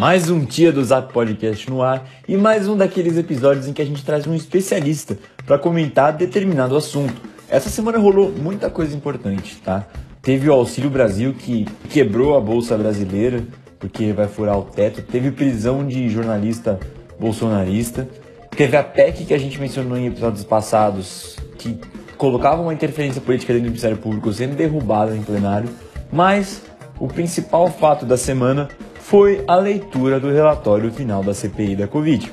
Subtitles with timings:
[0.00, 3.82] Mais um dia do Zap Podcast no ar e mais um daqueles episódios em que
[3.82, 7.20] a gente traz um especialista para comentar determinado assunto.
[7.50, 9.86] Essa semana rolou muita coisa importante, tá?
[10.22, 13.44] Teve o Auxílio Brasil que quebrou a bolsa brasileira
[13.78, 15.02] porque vai furar o teto.
[15.02, 16.80] Teve prisão de jornalista
[17.18, 18.08] bolsonarista.
[18.56, 21.78] Teve a PEC que a gente mencionou em episódios passados que
[22.16, 25.68] colocava uma interferência política dentro do Ministério Público sendo derrubada em plenário.
[26.10, 26.62] Mas
[26.98, 28.66] o principal fato da semana
[29.10, 32.32] foi a leitura do relatório final da CPI da Covid.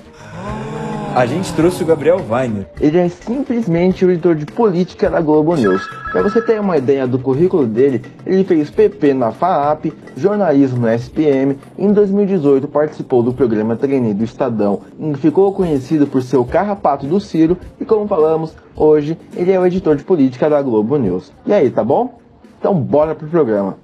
[1.15, 2.67] A gente trouxe o Gabriel Weiner.
[2.79, 5.81] Ele é simplesmente o editor de política da Globo News.
[6.11, 10.93] Para você ter uma ideia do currículo dele, ele fez PP na FAAP, jornalismo na
[10.93, 16.45] SPM, em 2018 participou do programa Trainee do Estadão e ficou conhecido por ser o
[16.45, 20.95] carrapato do Ciro e como falamos, hoje ele é o editor de política da Globo
[20.95, 21.33] News.
[21.43, 22.19] E aí, tá bom?
[22.59, 23.77] Então bora pro programa.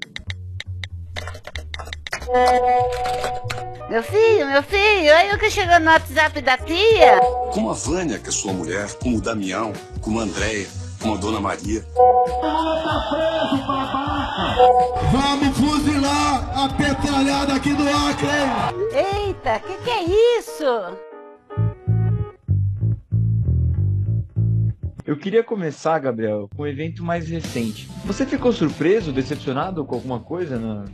[3.89, 7.19] Meu filho, meu filho, aí eu que chegando no WhatsApp da tia.
[7.53, 9.71] Como a Vânia, que é sua mulher, como o Damião,
[10.01, 10.67] como a Andréia,
[10.99, 11.85] como a Dona Maria.
[15.11, 18.27] Vamos fuzilar a petralhada aqui do Acre!
[18.95, 21.12] Eita, que que é isso?
[25.05, 27.89] Eu queria começar, Gabriel, com um evento mais recente.
[28.05, 30.85] Você ficou surpreso, decepcionado com alguma coisa na,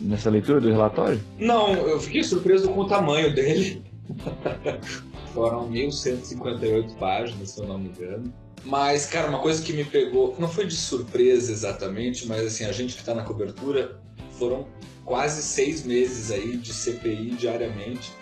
[0.00, 1.20] nessa leitura do relatório?
[1.36, 3.82] Não, eu fiquei surpreso com o tamanho dele.
[5.34, 8.32] Foram 1158 páginas, se eu não me engano.
[8.64, 12.72] Mas, cara, uma coisa que me pegou, não foi de surpresa exatamente, mas assim, a
[12.72, 13.98] gente que está na cobertura,
[14.38, 14.68] foram
[15.04, 18.12] quase seis meses aí de CPI diariamente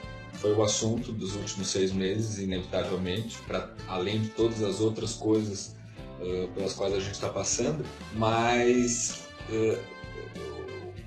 [0.45, 5.75] foi o assunto dos últimos seis meses, inevitavelmente, para além de todas as outras coisas
[6.21, 7.83] uh, pelas quais a gente está passando,
[8.15, 9.79] mas uh,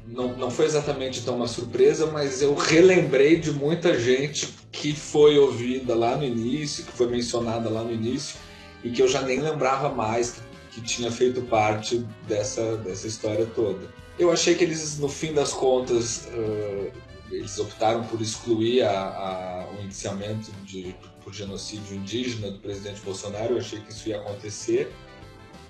[0.08, 5.38] não, não foi exatamente tão uma surpresa, mas eu relembrei de muita gente que foi
[5.38, 8.40] ouvida lá no início, que foi mencionada lá no início,
[8.84, 10.42] e que eu já nem lembrava mais que,
[10.72, 13.88] que tinha feito parte dessa, dessa história toda.
[14.18, 16.92] Eu achei que eles, no fim das contas, uh,
[17.30, 23.54] eles optaram por excluir a, a, o indiciamento de, por genocídio indígena do presidente Bolsonaro.
[23.54, 24.94] Eu achei que isso ia acontecer.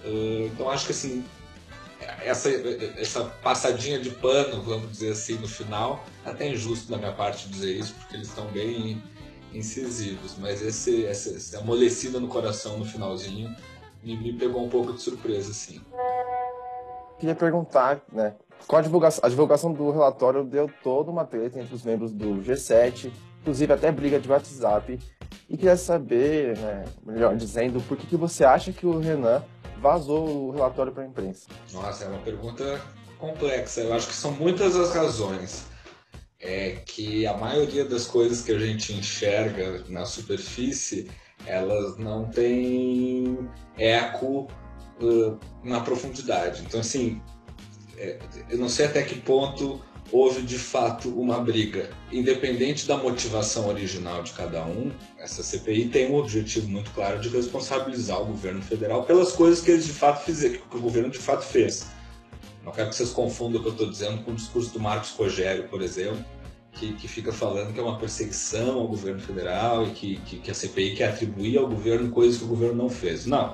[0.06, 1.23] Uh, então acho que assim
[2.23, 2.50] essa,
[2.97, 7.75] essa passadinha de pano, vamos dizer assim, no final, até injusto da minha parte dizer
[7.75, 9.01] isso, porque eles estão bem
[9.53, 13.56] incisivos, mas esse, essa, essa amolecida no coração no finalzinho
[14.03, 15.81] me, me pegou um pouco de surpresa, assim.
[17.19, 18.35] Queria perguntar, né,
[18.66, 22.41] com a divulgação, a divulgação do relatório deu toda uma treta entre os membros do
[22.41, 25.00] G7, inclusive até briga de WhatsApp.
[25.50, 29.44] E queria saber, né, melhor dizendo, por que, que você acha que o Renan
[29.81, 31.47] vazou o relatório para a imprensa?
[31.72, 32.81] Nossa, é uma pergunta
[33.18, 33.81] complexa.
[33.81, 35.66] Eu acho que são muitas as razões.
[36.39, 41.09] É que a maioria das coisas que a gente enxerga na superfície,
[41.45, 44.47] elas não têm eco
[45.01, 46.63] uh, na profundidade.
[46.63, 47.22] Então, assim,
[47.97, 48.19] é,
[48.50, 49.81] eu não sei até que ponto
[50.12, 51.90] houve de fato uma briga.
[52.12, 57.30] Independente da motivação original de cada um, essa CPI tem um objetivo muito claro de
[57.30, 61.19] responsabilizar o governo federal pelas coisas que eles de fato fizeram, que o governo de
[61.19, 61.88] fato fez.
[62.63, 65.12] Não quero que vocês confundam o que eu estou dizendo com o discurso do Marcos
[65.12, 66.24] Rogério, por exemplo,
[66.74, 70.52] que, que fica falando que é uma perseguição ao governo federal e que, que, que
[70.52, 73.25] a CPI quer atribuir ao governo coisas que o governo não fez.
[73.25, 73.53] Não.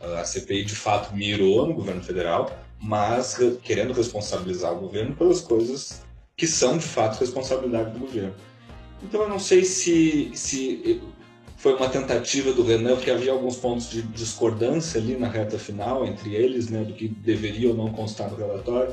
[0.00, 2.50] A CPI de fato mirou no governo federal,
[2.82, 6.02] mas querendo responsabilizar o governo pelas coisas
[6.36, 8.34] que são de fato responsabilidade do governo.
[9.02, 11.00] Então eu não sei se, se
[11.56, 16.04] foi uma tentativa do Renan, porque havia alguns pontos de discordância ali na reta final
[16.04, 18.92] entre eles, né, do que deveria ou não constar no relatório.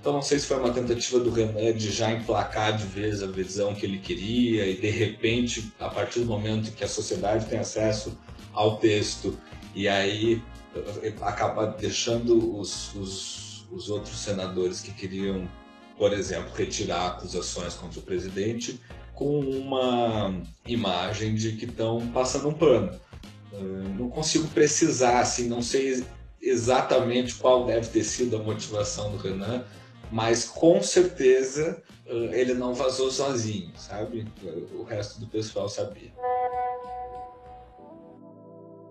[0.00, 3.26] Então não sei se foi uma tentativa do Renan de já emplacar de vez a
[3.26, 7.58] visão que ele queria e de repente, a partir do momento que a sociedade tem
[7.58, 8.16] acesso
[8.52, 9.36] ao texto
[9.74, 10.40] e aí
[11.20, 15.48] acaba deixando os, os, os outros senadores que queriam,
[15.96, 18.80] por exemplo, retirar acusações contra o presidente
[19.14, 22.98] com uma imagem de que estão passando um pano.
[23.96, 26.04] Não consigo precisar, assim, não sei
[26.42, 29.64] exatamente qual deve ter sido a motivação do Renan,
[30.10, 34.26] mas com certeza ele não vazou sozinho, sabe?
[34.74, 36.12] O resto do pessoal sabia.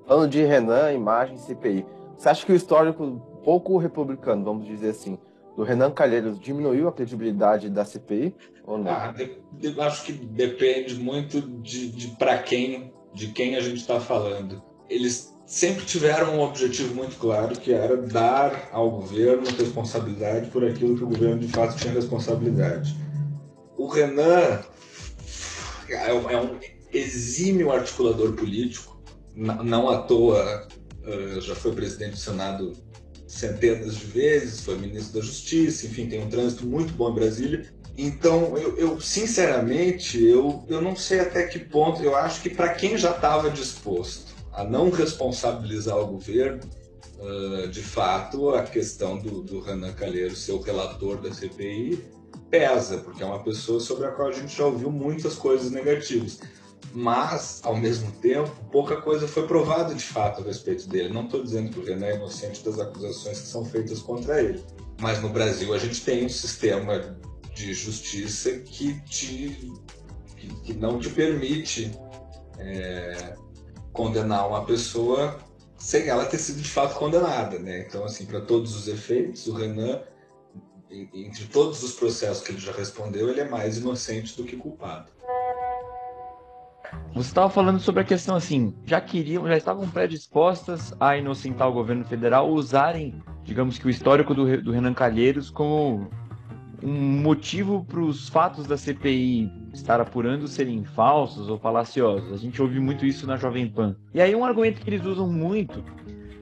[0.06, 1.86] Falando de Renan, imagem, CPI.
[2.18, 5.18] Você acha que o histórico pouco republicano, vamos dizer assim,
[5.56, 8.36] do Renan Calheiros diminuiu a credibilidade da CPI
[8.66, 8.92] ou não?
[8.92, 9.14] Ah,
[9.80, 14.62] acho que depende muito de, de para quem, de quem a gente está falando.
[14.90, 20.98] Eles sempre tiveram um objetivo muito claro, que era dar ao governo responsabilidade por aquilo
[20.98, 22.96] que o governo de fato tinha responsabilidade.
[23.78, 24.62] O Renan
[25.90, 26.60] é um, é um
[26.92, 28.93] exímio articulador político,
[29.36, 30.68] não à toa
[31.04, 32.74] uh, já foi presidente do Senado
[33.28, 37.66] centenas de vezes, foi ministro da Justiça, enfim, tem um trânsito muito bom em Brasília.
[37.98, 42.74] Então, eu, eu sinceramente, eu, eu não sei até que ponto, eu acho que para
[42.74, 46.62] quem já estava disposto a não responsabilizar o governo,
[47.20, 52.04] uh, de fato, a questão do, do Renan Calheiro ser o relator da CPI
[52.50, 56.40] pesa, porque é uma pessoa sobre a qual a gente já ouviu muitas coisas negativas
[56.92, 61.14] mas, ao mesmo tempo, pouca coisa foi provada de fato a respeito dele.
[61.14, 64.64] Não estou dizendo que o Renan é inocente das acusações que são feitas contra ele,
[65.00, 67.18] mas no Brasil a gente tem um sistema
[67.54, 69.74] de justiça que, te,
[70.36, 71.92] que, que não te permite
[72.58, 73.36] é,
[73.92, 75.40] condenar uma pessoa
[75.78, 77.60] sem ela ter sido de fato condenada.
[77.60, 77.86] Né?
[77.88, 80.02] Então, assim, para todos os efeitos, o Renan,
[80.90, 85.12] entre todos os processos que ele já respondeu, ele é mais inocente do que culpado.
[87.14, 91.74] Você estava falando sobre a questão assim, já queriam, já estavam predispostas a inocentar o
[91.74, 96.10] governo federal, usarem, digamos que o histórico do, do Renan Calheiros como
[96.82, 102.34] um motivo para os fatos da CPI estar apurando serem falsos ou falaciosos.
[102.34, 103.96] A gente ouve muito isso na Jovem Pan.
[104.14, 105.84] E aí um argumento que eles usam muito,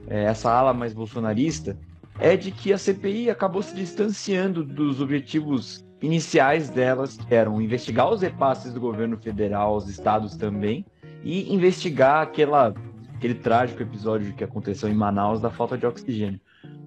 [0.08, 1.78] é, essa ala mais bolsonarista,
[2.18, 8.20] é de que a CPI acabou se distanciando dos objetivos iniciais delas eram investigar os
[8.20, 10.84] repasses do governo federal aos estados também
[11.22, 12.74] e investigar aquela,
[13.14, 16.40] aquele trágico episódio que aconteceu em Manaus da falta de oxigênio.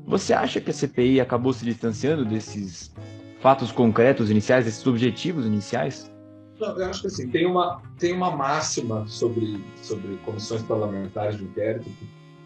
[0.05, 2.93] Você acha que a CPI acabou se distanciando desses
[3.39, 6.11] fatos concretos iniciais, desses objetivos iniciais?
[6.59, 11.43] Não, eu acho que assim, tem uma, tem uma máxima sobre, sobre comissões parlamentares de
[11.43, 11.89] inquérito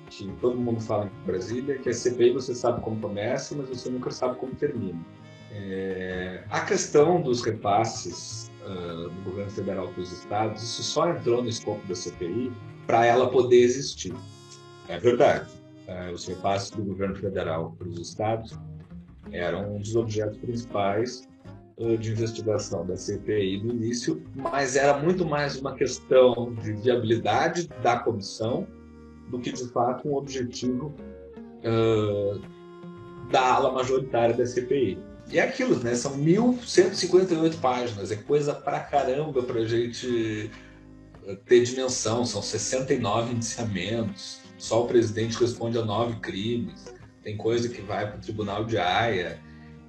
[0.10, 3.90] que, todo mundo fala em Brasília, que a CPI você sabe como começa, mas você
[3.90, 5.00] nunca sabe como termina.
[5.52, 11.42] É, a questão dos repasses uh, do governo federal para os estados, isso só entrou
[11.42, 12.52] no escopo da CPI
[12.86, 14.14] para ela poder existir.
[14.88, 15.50] É verdade.
[15.88, 18.58] Uh, os repasses do governo federal para os estados
[19.32, 21.28] eram um dos objetos principais
[21.78, 27.68] uh, de investigação da CPI no início, mas era muito mais uma questão de viabilidade
[27.82, 28.68] da comissão
[29.30, 30.94] do que, de fato, um objetivo
[33.32, 34.98] da ala majoritária da CPI.
[35.32, 35.94] E é aquilo, né?
[35.94, 40.50] São 1.158 páginas, é coisa pra caramba pra gente
[41.28, 42.26] eh, ter dimensão.
[42.26, 46.92] São 69 indiciamentos, só o presidente responde a nove crimes,
[47.24, 49.40] tem coisa que vai para o tribunal de Haia.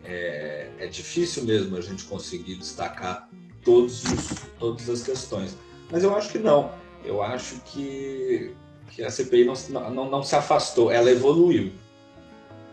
[0.03, 3.29] É, é, difícil mesmo a gente conseguir destacar
[3.63, 5.57] todos os, todas as questões.
[5.91, 6.73] Mas eu acho que não.
[7.05, 8.55] Eu acho que,
[8.91, 9.55] que a CPI não,
[9.91, 11.73] não, não se afastou, ela evoluiu.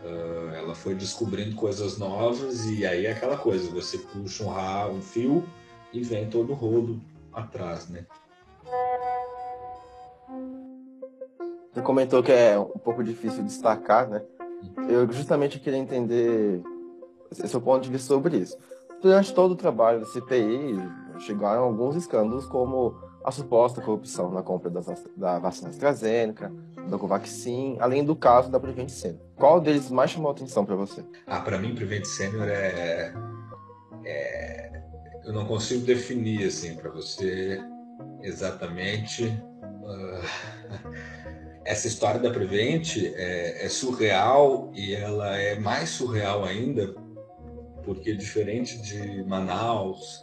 [0.07, 5.01] Uh, ela foi descobrindo coisas novas e aí é aquela coisa, você puxa um, um
[5.01, 5.43] fio
[5.91, 7.01] e vem todo o rolo
[7.33, 8.05] atrás, né?
[11.73, 14.23] Você comentou que é um pouco difícil destacar, né?
[14.89, 16.61] Eu justamente queria entender
[17.31, 18.57] seu ponto de vista sobre isso.
[19.01, 20.75] Durante todo o trabalho da CPI,
[21.19, 22.95] chegaram alguns escândalos como
[23.27, 24.85] a suposta corrupção na compra das,
[25.17, 26.49] da vacina AstraZeneca,
[26.89, 29.19] da Covaxin, além do caso da Prevent Senior.
[29.35, 31.03] Qual deles mais chamou a atenção para você?
[31.25, 33.13] Ah, para mim, Prevent Senior é,
[34.05, 34.81] é,
[35.25, 37.59] Eu não consigo definir assim para você
[38.21, 39.25] exatamente.
[39.25, 40.87] Uh,
[41.65, 46.95] essa história da Prevent é, é surreal e ela é mais surreal ainda
[47.83, 50.21] porque diferente de Manaus,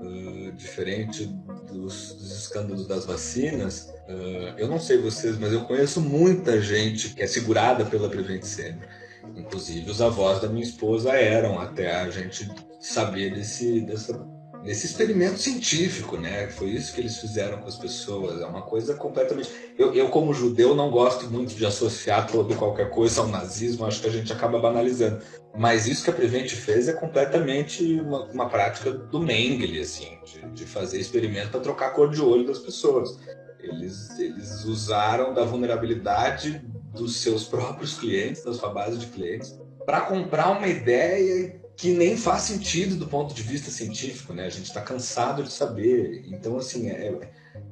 [0.00, 1.26] uh, diferente
[1.70, 7.10] dos, dos, escândalos das vacinas, uh, eu não sei vocês, mas eu conheço muita gente
[7.10, 8.88] que é segurada pela Prevent Senior.
[9.36, 14.18] Inclusive os avós da minha esposa eram, até a gente saber desse, dessa
[14.62, 16.48] nesse experimento científico, né?
[16.48, 18.40] Foi isso que eles fizeram com as pessoas.
[18.40, 19.50] É uma coisa completamente.
[19.78, 23.86] Eu, eu como judeu, não gosto muito de associar toda qualquer coisa ao nazismo.
[23.86, 25.20] Acho que a gente acaba banalizando.
[25.56, 30.40] Mas isso que a Prevent fez é completamente uma, uma prática do Mengele, assim, de,
[30.50, 33.18] de fazer experimento para trocar a cor de olho das pessoas.
[33.58, 36.64] Eles, eles usaram da vulnerabilidade
[36.94, 42.14] dos seus próprios clientes, da sua base de clientes, para comprar uma ideia que nem
[42.14, 44.44] faz sentido do ponto de vista científico, né?
[44.44, 46.26] A gente está cansado de saber.
[46.26, 47.18] Então, assim, é,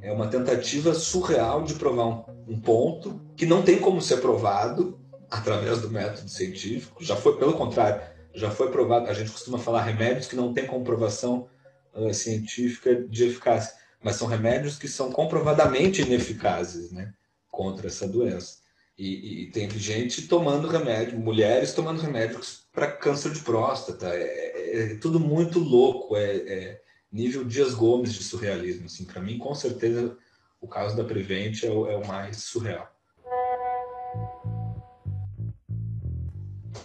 [0.00, 4.98] é uma tentativa surreal de provar um, um, ponto que não tem como ser provado
[5.30, 7.04] através do método científico.
[7.04, 8.00] Já foi, pelo contrário,
[8.32, 9.10] já foi provado.
[9.10, 11.46] A gente costuma falar remédios que não têm comprovação
[11.94, 17.12] uh, científica de eficácia, mas são remédios que são comprovadamente ineficazes, né?
[17.50, 18.56] Contra essa doença.
[18.98, 24.08] E, e, tem gente tomando remédio, mulheres tomando remédios para câncer de próstata.
[24.08, 26.80] É, é, é, tudo muito louco, é, é,
[27.12, 28.86] nível Dias Gomes de surrealismo.
[28.86, 30.16] Assim, para mim, com certeza,
[30.60, 32.92] o caso da Prevent é o, é o mais surreal.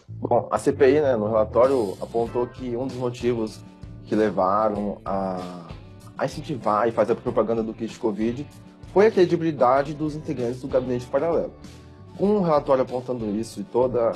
[0.08, 3.60] Bom, a CPI, né, no relatório, apontou que um dos motivos
[4.06, 5.68] que levaram a,
[6.16, 8.48] a incentivar e fazer a propaganda do kit Covid
[8.94, 11.54] foi a credibilidade dos integrantes do gabinete paralelo.
[12.18, 14.14] Com o relatório apontando isso e toda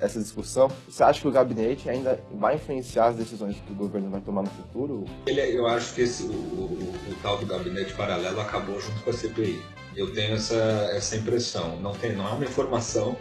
[0.00, 4.08] essa discussão, você acha que o gabinete ainda vai influenciar as decisões que o governo
[4.08, 5.04] vai tomar no futuro?
[5.26, 9.10] Ele, eu acho que esse, o, o, o, tal do gabinete paralelo acabou junto com
[9.10, 9.60] a CPI.
[9.96, 10.54] Eu tenho essa,
[10.92, 11.80] essa impressão.
[11.80, 13.16] Não, tem, não é uma informação.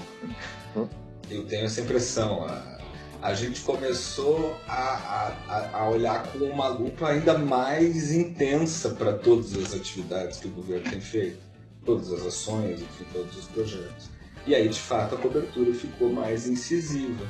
[0.75, 0.87] Hum?
[1.29, 2.45] Eu tenho essa impressão.
[2.45, 2.73] A,
[3.21, 9.55] a gente começou a, a, a olhar com uma lupa ainda mais intensa para todas
[9.55, 11.39] as atividades que o governo tem feito,
[11.85, 14.12] todas as ações, enfim, todos os projetos.
[14.45, 17.25] E aí, de fato, a cobertura ficou mais incisiva.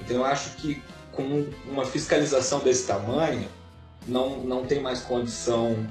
[0.00, 3.48] Então, eu acho que com uma fiscalização desse tamanho,
[4.06, 5.86] não, não tem mais condição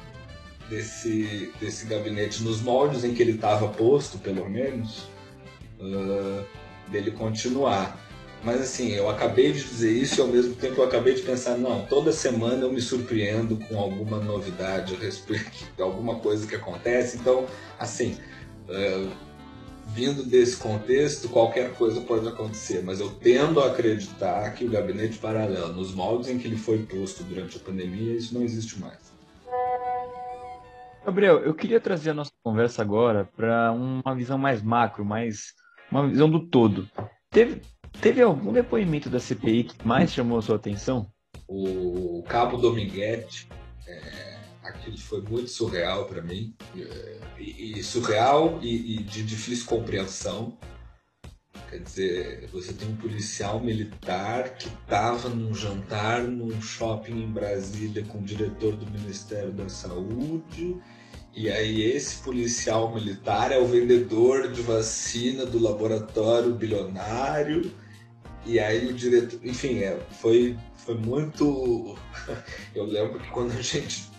[0.70, 5.10] desse, desse gabinete, nos moldes em que ele estava posto, pelo menos,
[5.80, 6.46] uh,
[6.90, 8.06] dele continuar.
[8.44, 11.58] Mas assim, eu acabei de dizer isso e ao mesmo tempo eu acabei de pensar,
[11.58, 16.56] não, toda semana eu me surpreendo com alguma novidade a respeito de alguma coisa que
[16.56, 17.18] acontece.
[17.18, 17.46] Então,
[17.80, 18.18] assim,
[18.70, 19.12] uh,
[19.98, 25.18] vindo desse contexto, qualquer coisa pode acontecer, mas eu tendo a acreditar que o gabinete
[25.18, 29.12] paralelo, nos moldes em que ele foi posto durante a pandemia, isso não existe mais.
[31.04, 35.54] Gabriel, eu queria trazer a nossa conversa agora para uma visão mais macro, mais
[35.92, 36.88] uma visão do todo.
[37.32, 37.64] Teve,
[38.00, 41.08] teve algum depoimento da CPI que mais chamou a sua atenção?
[41.48, 43.50] O Cabo Dominguete,
[43.88, 44.27] é,
[44.70, 46.54] aquilo foi muito surreal para mim,
[47.38, 50.58] e, e surreal e, e, de difícil compreensão.
[51.70, 58.06] Quer dizer, você tem um policial militar que estava num jantar num shopping em Brasília
[58.06, 60.80] com o diretor do Ministério da Saúde
[61.38, 67.72] e aí esse policial militar é o vendedor de vacina do laboratório bilionário.
[68.44, 71.96] E aí o diretor, enfim, é, foi, foi muito.
[72.74, 74.10] Eu lembro que quando a gente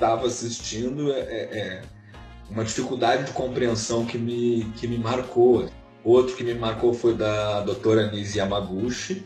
[0.00, 1.82] estava assistindo, é, é, é,
[2.50, 5.68] uma dificuldade de compreensão que me, que me marcou.
[6.02, 9.22] Outro que me marcou foi da doutora Nise Yamaguchi.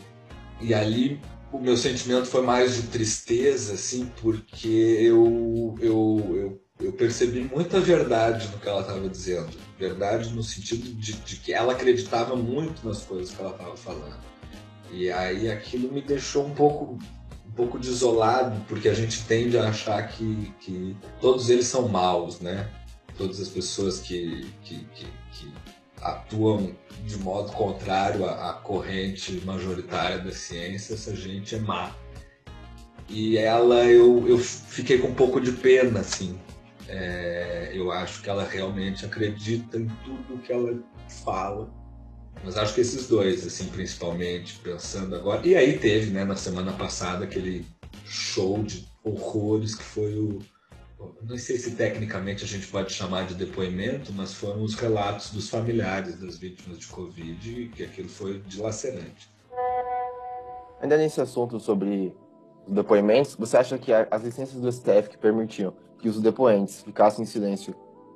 [0.60, 1.20] E ali
[1.52, 7.80] o meu sentimento foi mais de tristeza, assim, porque eu, eu, eu eu percebi muita
[7.80, 9.56] verdade no que ela estava dizendo.
[9.78, 14.18] Verdade no sentido de, de, que ela acreditava muito nas coisas que ela estava falando.
[14.90, 16.98] E aí aquilo me deixou um pouco,
[17.54, 22.68] pouco desolado, porque a gente tende a achar que, que todos eles são maus, né?
[23.16, 25.52] Todas as pessoas que, que, que, que
[26.00, 26.74] atuam
[27.06, 31.94] de modo contrário à, à corrente majoritária da ciência, essa gente é má.
[33.08, 36.38] E ela, eu, eu fiquei com um pouco de pena, assim,
[36.88, 40.78] é, eu acho que ela realmente acredita em tudo que ela
[41.24, 41.70] fala.
[42.44, 45.46] Mas acho que esses dois, assim, principalmente, pensando agora.
[45.46, 47.64] E aí teve, né, na semana passada, aquele
[48.04, 50.40] show de horrores que foi o.
[51.22, 55.48] Não sei se tecnicamente a gente pode chamar de depoimento, mas foram os relatos dos
[55.48, 59.28] familiares das vítimas de Covid, que aquilo foi dilacerante.
[60.80, 62.14] Ainda nesse assunto sobre
[62.66, 67.22] os depoimentos, você acha que as licenças do STF que permitiam que os depoentes ficassem
[67.22, 67.74] em silêncio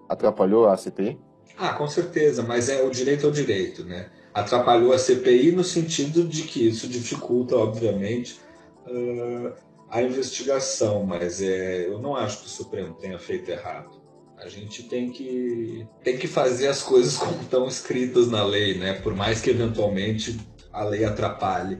[0.08, 1.18] atrapalhou a CPI?
[1.58, 4.11] Ah, com certeza, mas é o direito ao direito, né?
[4.38, 8.38] Atrapalhou a CPI no sentido de que isso dificulta, obviamente,
[8.87, 9.52] uh,
[9.90, 14.00] a investigação, mas é, eu não acho que o Supremo tenha feito errado.
[14.37, 18.95] A gente tem que, tem que fazer as coisas como estão escritas na lei, né?
[18.95, 20.38] Por mais que eventualmente
[20.73, 21.78] a lei atrapalhe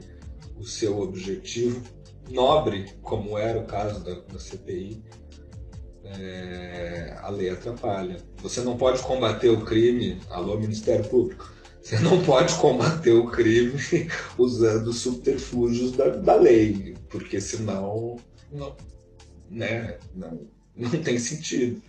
[0.59, 1.81] o seu objetivo
[2.29, 5.01] nobre, como era o caso da, da CPI,
[6.05, 8.17] é, a lei atrapalha.
[8.43, 13.73] Você não pode combater o crime, alô Ministério Público, você não pode combater o crime
[14.37, 18.17] usando subterfúgios da, da lei, porque senão
[18.53, 18.77] não,
[19.51, 20.41] né, não,
[20.77, 21.81] não tem sentido.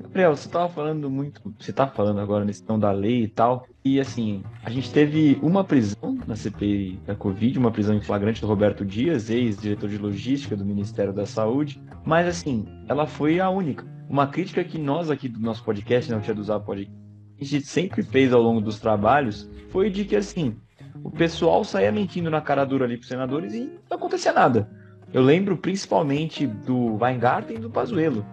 [0.00, 3.66] Gabriel, você estava falando muito, você está falando agora nesse questão da lei e tal,
[3.84, 8.40] e assim, a gente teve uma prisão na CPI da Covid, uma prisão em flagrante
[8.40, 13.50] do Roberto Dias, ex-diretor de logística do Ministério da Saúde, mas assim, ela foi a
[13.50, 13.86] única.
[14.08, 17.05] Uma crítica que nós aqui do nosso podcast, não tinha do Zap Podcast,
[17.40, 20.56] a gente sempre fez ao longo dos trabalhos, foi de que assim,
[21.02, 24.68] o pessoal saía mentindo na cara dura ali pros senadores e não acontecia nada.
[25.12, 28.24] Eu lembro principalmente do Weingarten e do Pazuello.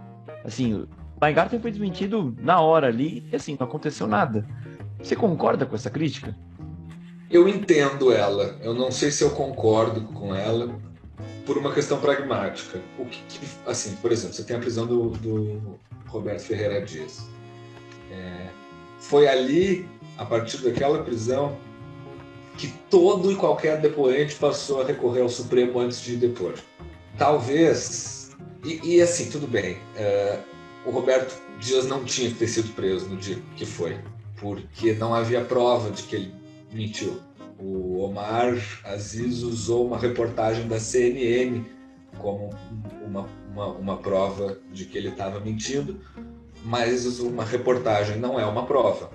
[0.43, 0.85] Assim,
[1.21, 4.45] Weingarten foi desmentido na hora ali e assim, não aconteceu nada.
[5.01, 6.35] Você concorda com essa crítica?
[7.29, 8.57] Eu entendo ela.
[8.61, 10.75] Eu não sei se eu concordo com ela,
[11.45, 12.79] por uma questão pragmática.
[12.97, 17.27] O que, que, assim, por exemplo, você tem a prisão do, do Roberto Ferreira Dias.
[18.11, 18.47] É,
[19.03, 21.57] foi ali, a partir daquela prisão,
[22.57, 26.53] que todo e qualquer depoente passou a recorrer ao Supremo antes de depor.
[27.17, 28.31] Talvez,
[28.63, 30.39] e, e assim, tudo bem, é,
[30.85, 33.97] o Roberto Dias não tinha que ter sido preso no dia que foi,
[34.37, 36.33] porque não havia prova de que ele
[36.71, 37.19] mentiu.
[37.59, 38.55] O Omar
[38.85, 41.63] Aziz usou uma reportagem da CNN
[42.19, 42.51] como
[43.05, 45.99] uma, uma, uma prova de que ele estava mentindo,
[46.63, 49.11] mas uma reportagem não é uma prova.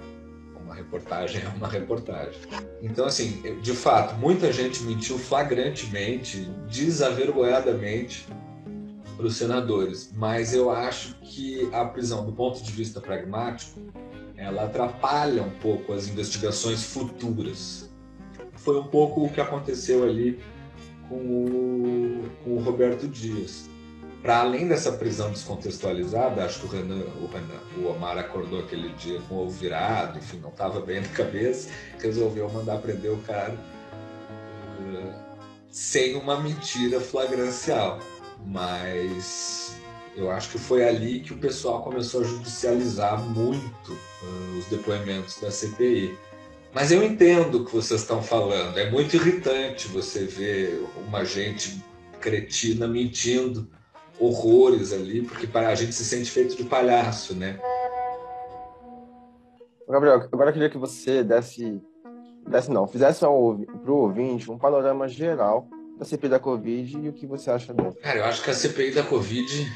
[0.62, 2.40] Uma reportagem é uma reportagem.
[2.82, 8.26] Então, assim, de fato, muita gente mentiu flagrantemente, desavergonhadamente
[9.16, 13.80] para os senadores, mas eu acho que a prisão, do ponto de vista pragmático,
[14.36, 17.90] ela atrapalha um pouco as investigações futuras.
[18.52, 20.38] Foi um pouco o que aconteceu ali
[21.08, 23.68] com o, com o Roberto Dias.
[24.22, 28.88] Para além dessa prisão descontextualizada, acho que o Renan, o Renan, o Omar acordou aquele
[28.94, 31.70] dia com o ovo virado, enfim, não estava bem na cabeça,
[32.00, 33.54] resolveu mandar prender o cara
[34.80, 35.14] uh,
[35.70, 38.00] sem uma mentira flagrancial.
[38.44, 39.76] Mas
[40.16, 45.40] eu acho que foi ali que o pessoal começou a judicializar muito uh, os depoimentos
[45.40, 46.18] da CPI.
[46.74, 48.76] Mas eu entendo o que vocês estão falando.
[48.78, 51.82] É muito irritante você ver uma gente
[52.20, 53.68] cretina mentindo
[54.20, 57.58] horrores ali, porque para a gente se sente feito de palhaço, né?
[59.88, 61.80] Gabriel, agora eu queria que você desse,
[62.46, 65.66] desse não, fizesse para o ouvinte um panorama geral
[65.98, 67.94] da CPI da Covid e o que você acha dela.
[68.02, 69.66] Cara, eu acho que a CPI da Covid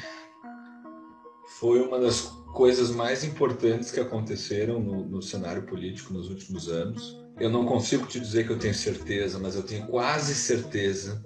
[1.59, 2.21] foi uma das
[2.53, 7.21] coisas mais importantes que aconteceram no, no cenário político nos últimos anos.
[7.41, 11.25] Eu não consigo te dizer que eu tenho certeza, mas eu tenho quase certeza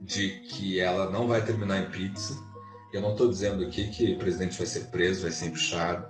[0.00, 2.34] de que ela não vai terminar em pizza.
[2.92, 6.06] Eu não estou dizendo aqui que o presidente vai ser preso, vai ser empuxado.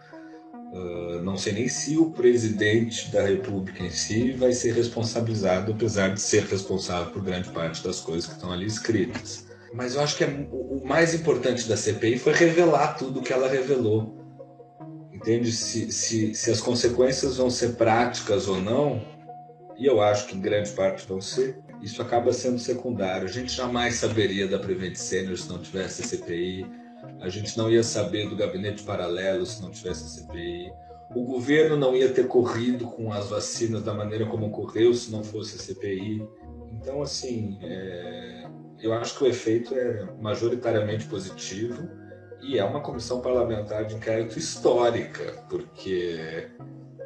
[0.73, 6.09] Uh, não sei nem se o presidente da República em si vai ser responsabilizado, apesar
[6.09, 9.47] de ser responsável por grande parte das coisas que estão ali escritas.
[9.73, 13.33] Mas eu acho que é, o mais importante da CPI foi revelar tudo o que
[13.33, 14.17] ela revelou.
[15.13, 15.51] Entende?
[15.51, 19.03] Se, se, se as consequências vão ser práticas ou não,
[19.77, 23.27] e eu acho que em grande parte vão ser, isso acaba sendo secundário.
[23.27, 26.67] A gente jamais saberia da Prevent Senior se não tivesse a CPI
[27.21, 30.73] a gente não ia saber do gabinete paralelo se não tivesse a CPI.
[31.15, 35.25] O governo não ia ter corrido com as vacinas da maneira como ocorreu se não
[35.25, 36.27] fosse a CPI.
[36.73, 38.47] Então, assim, é...
[38.81, 41.89] eu acho que o efeito é majoritariamente positivo
[42.41, 46.49] e é uma comissão parlamentar de inquérito histórica, porque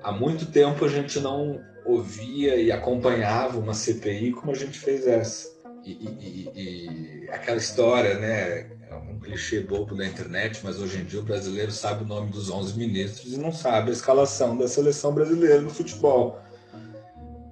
[0.03, 5.07] há muito tempo a gente não ouvia e acompanhava uma CPI como a gente fez
[5.07, 5.49] essa.
[5.85, 8.71] E, e, e, aquela história, né?
[8.89, 12.31] É um clichê bobo da internet, mas hoje em dia o brasileiro sabe o nome
[12.31, 16.39] dos 11 ministros e não sabe a escalação da seleção brasileira no futebol.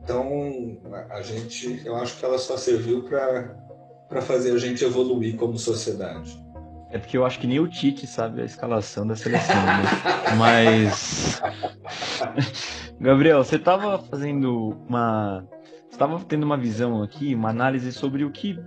[0.02, 5.56] Então, a gente, eu acho que ela só serviu para fazer a gente evoluir como
[5.58, 6.38] sociedade.
[6.90, 9.84] É porque eu acho que nem o Tite sabe a escalação da seleção, né?
[10.36, 11.40] Mas.
[13.00, 15.46] Gabriel, você estava fazendo uma.
[15.88, 18.58] Você estava tendo uma visão aqui, uma análise sobre o que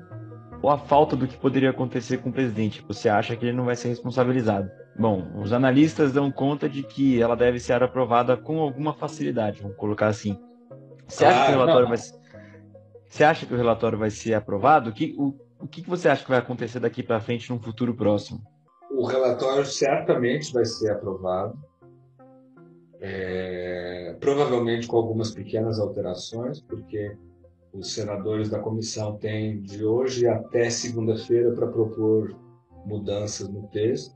[0.61, 2.83] ou a falta do que poderia acontecer com o presidente?
[2.87, 4.71] Você acha que ele não vai ser responsabilizado?
[4.97, 9.77] Bom, os analistas dão conta de que ela deve ser aprovada com alguma facilidade, vamos
[9.77, 10.39] colocar assim.
[11.07, 14.89] Você acha, que, o relatório vai, você acha que o relatório vai ser aprovado?
[14.89, 17.93] O que, o, o que você acha que vai acontecer daqui para frente num futuro
[17.93, 18.41] próximo?
[18.89, 21.57] O relatório certamente vai ser aprovado.
[23.05, 27.17] É, provavelmente com algumas pequenas alterações, porque
[27.73, 32.33] os senadores da comissão têm de hoje até segunda-feira para propor
[32.85, 34.15] mudanças no texto.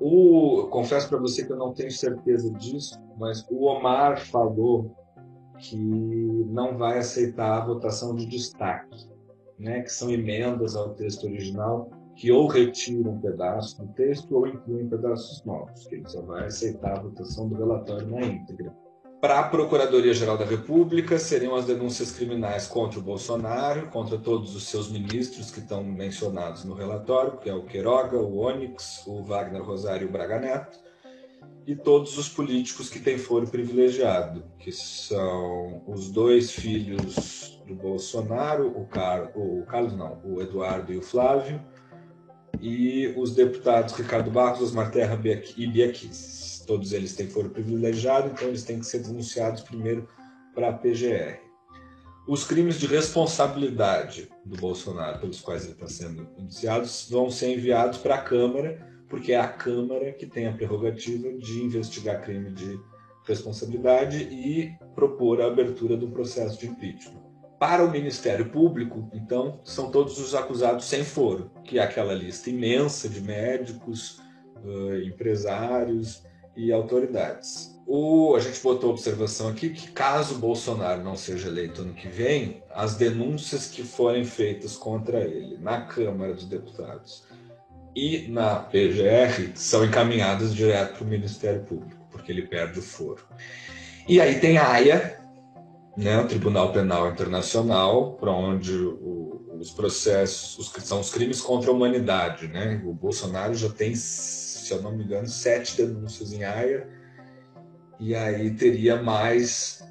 [0.00, 4.94] O, confesso para você que eu não tenho certeza disso, mas o Omar falou
[5.58, 9.08] que não vai aceitar a votação de destaque,
[9.58, 14.46] né, que são emendas ao texto original que ou retiram um pedaço do texto ou
[14.48, 18.74] incluem pedaços novos, que ele só vai aceitar a votação do relatório na íntegra.
[19.20, 24.66] Para a Procuradoria-Geral da República, seriam as denúncias criminais contra o Bolsonaro, contra todos os
[24.66, 29.62] seus ministros que estão mencionados no relatório, que é o Queiroga, o Onyx, o Wagner
[29.62, 30.76] Rosário e o Braga Neto,
[31.68, 38.68] e todos os políticos que têm foro privilegiado, que são os dois filhos do Bolsonaro,
[38.76, 39.30] o, Car...
[39.36, 41.60] o Carlos não, o Eduardo e o Flávio,
[42.60, 45.18] e os deputados Ricardo Barros, Osmar Terra
[45.56, 50.06] e Biaquis todos eles têm foro privilegiado, então eles têm que ser denunciados primeiro
[50.54, 51.38] para a PGR.
[52.28, 57.98] os crimes de responsabilidade do Bolsonaro, pelos quais ele está sendo indiciado, vão ser enviados
[57.98, 62.78] para a Câmara, porque é a Câmara que tem a prerrogativa de investigar crime de
[63.24, 67.27] responsabilidade e propor a abertura do processo de impeachment.
[67.58, 72.50] Para o Ministério Público, então, são todos os acusados sem foro, que é aquela lista
[72.50, 74.20] imensa de médicos,
[75.04, 76.22] empresários
[76.56, 77.76] e autoridades.
[77.86, 82.62] O, a gente botou observação aqui que caso Bolsonaro não seja eleito ano que vem,
[82.70, 87.24] as denúncias que forem feitas contra ele na Câmara dos Deputados
[87.96, 93.26] e na PGR são encaminhadas direto para o Ministério Público, porque ele perde o foro.
[94.06, 95.18] E aí tem a AIA,
[95.98, 101.70] né, o Tribunal Penal Internacional, para onde o, os processos, os, são os crimes contra
[101.70, 102.46] a humanidade.
[102.46, 102.80] Né?
[102.84, 106.88] O Bolsonaro já tem, se eu não me engano, sete denúncias em AIA
[107.98, 109.84] e aí teria mais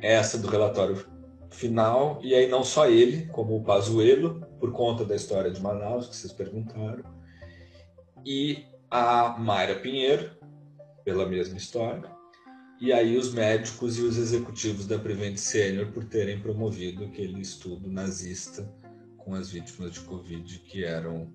[0.00, 1.04] essa do relatório
[1.50, 6.08] final, e aí não só ele, como o Pazuello, por conta da história de Manaus,
[6.08, 7.02] que vocês perguntaram,
[8.24, 10.30] e a Mayra Pinheiro,
[11.04, 12.13] pela mesma história,
[12.80, 17.90] e aí os médicos e os executivos da Prevent Senior por terem promovido aquele estudo
[17.90, 18.70] nazista
[19.18, 21.32] com as vítimas de Covid que eram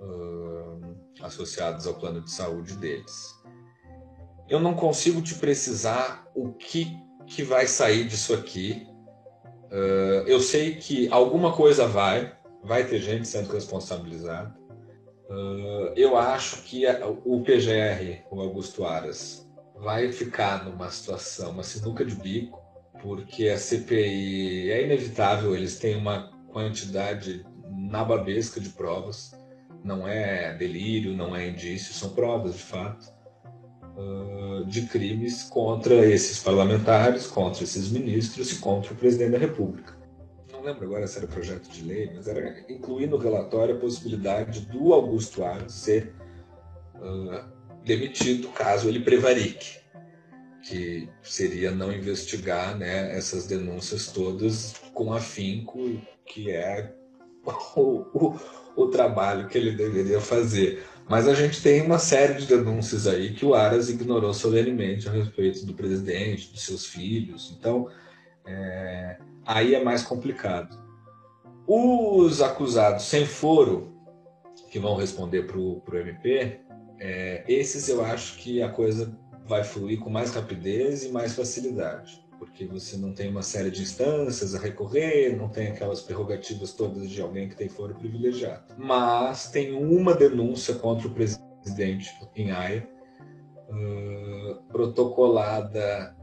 [0.00, 3.40] uh, associados ao plano de saúde deles
[4.50, 8.84] eu não consigo te precisar o que, que vai sair disso aqui.
[9.70, 14.52] Uh, eu sei que alguma coisa vai, vai ter gente sendo responsabilizada.
[15.30, 16.84] Uh, eu acho que
[17.24, 19.48] o PGR, o Augusto Aras,
[19.80, 22.60] vai ficar numa situação, uma sinuca de bico,
[23.00, 29.32] porque a CPI é inevitável, eles têm uma quantidade nababesca de provas,
[29.82, 33.20] não é delírio, não é indício, são provas de fato
[34.66, 39.98] de crimes contra esses parlamentares, contra esses ministros e contra o presidente da República.
[40.52, 44.60] Não lembro agora se era projeto de lei, mas era incluir no relatório a possibilidade
[44.60, 46.14] do Augusto Aras ser
[46.96, 49.78] uh, demitido caso ele prevarique,
[50.62, 56.92] que seria não investigar né, essas denúncias todas com afinco, que é
[57.76, 58.38] o, o,
[58.76, 60.84] o trabalho que ele deveria fazer.
[61.08, 65.12] Mas a gente tem uma série de denúncias aí que o Aras ignorou solenemente a
[65.12, 67.52] respeito do presidente, dos seus filhos.
[67.58, 67.88] Então,
[68.46, 70.78] é, aí é mais complicado.
[71.66, 73.92] Os acusados sem foro,
[74.70, 76.60] que vão responder para o MP,
[77.00, 82.20] é, esses eu acho que a coisa vai fluir com mais rapidez e mais facilidade
[82.40, 87.10] porque você não tem uma série de instâncias a recorrer, não tem aquelas prerrogativas todas
[87.10, 88.74] de alguém que tem foro privilegiado.
[88.78, 92.88] Mas tem uma denúncia contra o presidente em Haia,
[93.68, 96.16] uh, protocolada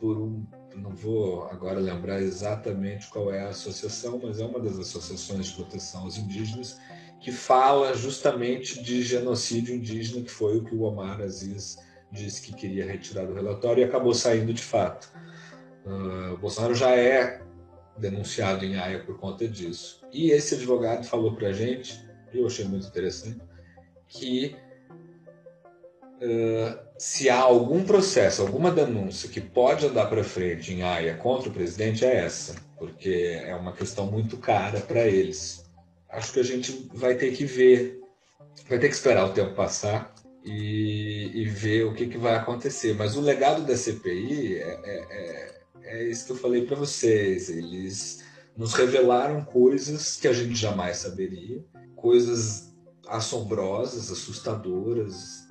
[0.00, 0.46] por um.
[0.74, 5.56] Não vou agora lembrar exatamente qual é a associação, mas é uma das associações de
[5.56, 6.78] proteção aos indígenas
[7.20, 11.76] que fala justamente de genocídio indígena, que foi o que o Omar Aziz
[12.10, 15.12] disse que queria retirar do relatório e acabou saindo de fato.
[15.84, 17.42] Uh, Bolsonaro já é
[17.96, 20.00] denunciado em Haia por conta disso.
[20.12, 22.02] E esse advogado falou para a gente,
[22.32, 23.40] e eu achei muito interessante,
[24.08, 24.56] que
[26.16, 31.50] uh, se há algum processo, alguma denúncia que pode andar para frente em Haia contra
[31.50, 35.69] o presidente, é essa, porque é uma questão muito cara para eles.
[36.10, 38.00] Acho que a gente vai ter que ver,
[38.68, 42.94] vai ter que esperar o tempo passar e, e ver o que, que, vai acontecer.
[42.94, 47.50] Mas o legado da CPI é, é, é é isso que eu falei para vocês.
[47.50, 48.24] Eles
[48.56, 51.64] nos revelaram coisas que a gente jamais saberia,
[51.96, 52.72] coisas
[53.08, 55.48] assombrosas, assustadoras.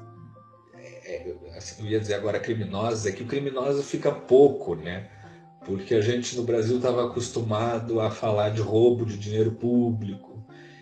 [0.75, 5.09] É, é, assim, eu ia dizer agora criminosas, é que o criminoso fica pouco, né?
[5.65, 10.28] Porque a gente no Brasil estava acostumado a falar de roubo de dinheiro público,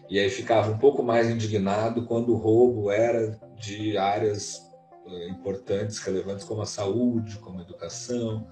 [0.10, 4.62] e aí ficava um pouco mais indignado quando o roubo era de áreas
[5.06, 8.48] eh, importantes, relevantes como a saúde, como a educação.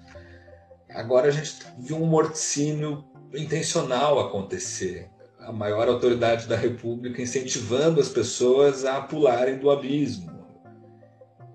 [0.89, 5.09] Agora a gente viu um morticínio intencional acontecer.
[5.39, 10.35] A maior autoridade da República incentivando as pessoas a pularem do abismo.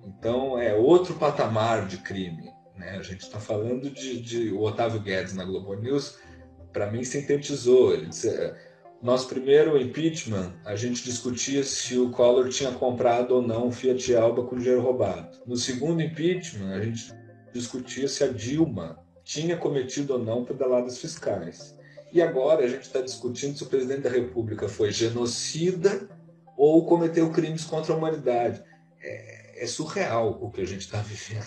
[0.05, 2.51] Então é outro patamar de crime.
[2.77, 2.97] Né?
[2.99, 6.19] A gente está falando de, de, O Otávio Guedes na Globo News,
[6.73, 7.93] para mim, sintetizou.
[7.93, 8.69] Ele disse, é,
[9.03, 14.15] nosso primeiro impeachment, a gente discutia se o Collor tinha comprado ou não o Fiat
[14.15, 15.39] Alba com dinheiro roubado.
[15.47, 17.15] No segundo impeachment, a gente
[17.53, 21.75] discutia se a Dilma tinha cometido ou não pedaladas fiscais.
[22.13, 26.09] E agora a gente está discutindo se o presidente da República foi genocida
[26.55, 28.63] ou cometeu crimes contra a humanidade.
[29.01, 31.47] É, é surreal o que a gente está vivendo.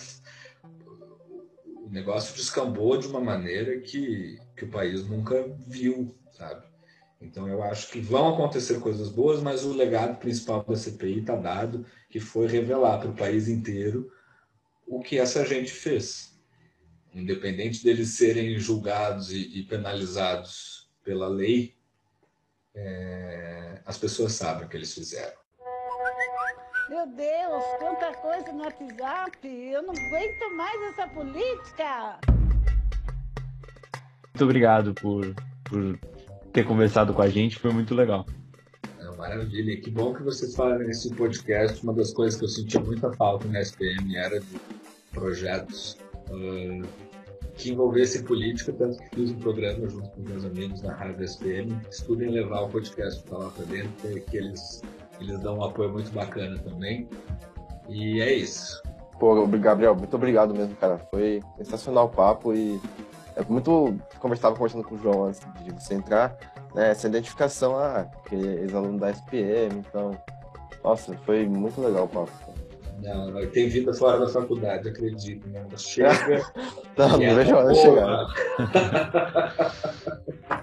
[1.88, 6.73] negócio descambou de uma maneira que, que o país nunca viu, sabe?
[7.20, 11.36] Então eu acho que vão acontecer coisas boas, mas o legado principal da CPI está
[11.36, 14.12] dado, que foi revelar para o país inteiro
[14.86, 16.38] o que essa gente fez.
[17.14, 21.74] Independente deles serem julgados e, e penalizados pela lei,
[22.74, 25.44] é, as pessoas sabem o que eles fizeram.
[26.88, 29.48] Meu Deus, quanta coisa no WhatsApp!
[29.48, 32.18] Eu não aguento mais essa política!
[34.34, 35.96] Muito obrigado por, por
[36.54, 38.24] ter conversado com a gente, foi muito legal.
[39.00, 41.82] É, maravilha, que bom que vocês falaram nesse podcast.
[41.82, 44.60] Uma das coisas que eu sentia muita falta na SPM era de
[45.12, 45.98] projetos
[46.30, 46.86] uh,
[47.56, 51.76] que envolvessem política, tanto que fiz um programa junto com meus amigos na Rádio SPM.
[51.90, 54.80] Estudem levar o podcast para lá para dentro, que eles
[55.20, 57.08] eles dão um apoio muito bacana também.
[57.88, 58.80] E é isso.
[59.18, 60.98] Pô, Gabriel, muito obrigado mesmo, cara.
[61.10, 62.80] Foi sensacional o papo e
[63.36, 63.94] é muito.
[64.18, 66.36] Conversava conversando com o João antes de você entrar,
[66.74, 66.90] né?
[66.90, 70.16] Essa identificação, ah, que ex-aluno da SPM, então.
[70.82, 72.32] Nossa, foi muito legal o papo.
[73.02, 75.48] Não, tem vida fora da faculdade, acredito.
[75.48, 75.64] Né?
[75.76, 76.44] Chega.
[76.96, 78.26] não, não vejo a hora chegar.